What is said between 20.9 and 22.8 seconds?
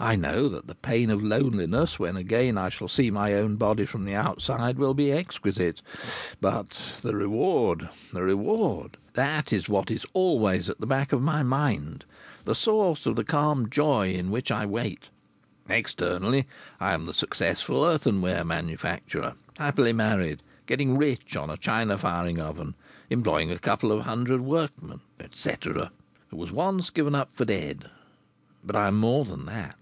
rich on a china firing oven,